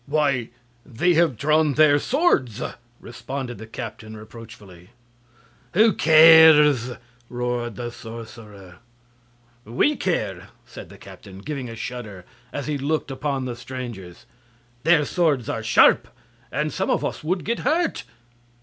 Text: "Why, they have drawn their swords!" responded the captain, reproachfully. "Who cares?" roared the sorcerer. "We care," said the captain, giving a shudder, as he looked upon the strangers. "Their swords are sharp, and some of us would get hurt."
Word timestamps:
"Why, 0.07 0.49
they 0.83 1.13
have 1.13 1.37
drawn 1.37 1.75
their 1.75 1.99
swords!" 1.99 2.59
responded 2.99 3.59
the 3.59 3.67
captain, 3.67 4.17
reproachfully. 4.17 4.89
"Who 5.75 5.93
cares?" 5.93 6.93
roared 7.29 7.75
the 7.75 7.91
sorcerer. 7.91 8.77
"We 9.63 9.95
care," 9.95 10.47
said 10.65 10.89
the 10.89 10.97
captain, 10.97 11.37
giving 11.37 11.69
a 11.69 11.75
shudder, 11.75 12.25
as 12.51 12.65
he 12.65 12.79
looked 12.79 13.11
upon 13.11 13.45
the 13.45 13.55
strangers. 13.55 14.25
"Their 14.81 15.05
swords 15.05 15.47
are 15.49 15.61
sharp, 15.61 16.07
and 16.51 16.73
some 16.73 16.89
of 16.89 17.05
us 17.05 17.23
would 17.23 17.45
get 17.45 17.59
hurt." 17.59 18.03